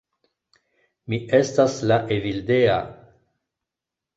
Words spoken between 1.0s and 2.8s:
Mi estas la Evildea.